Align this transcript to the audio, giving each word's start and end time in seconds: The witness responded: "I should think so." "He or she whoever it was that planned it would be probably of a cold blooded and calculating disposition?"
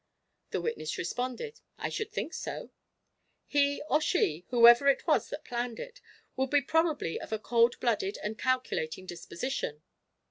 The 0.49 0.61
witness 0.61 0.97
responded: 0.97 1.59
"I 1.77 1.89
should 1.89 2.11
think 2.11 2.33
so." 2.33 2.71
"He 3.45 3.83
or 3.87 4.01
she 4.01 4.45
whoever 4.49 4.87
it 4.87 5.05
was 5.05 5.29
that 5.29 5.45
planned 5.45 5.79
it 5.79 6.01
would 6.35 6.49
be 6.49 6.61
probably 6.63 7.21
of 7.21 7.31
a 7.31 7.37
cold 7.37 7.79
blooded 7.79 8.17
and 8.23 8.35
calculating 8.35 9.05
disposition?" 9.05 9.83